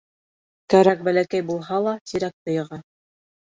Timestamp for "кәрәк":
0.73-1.03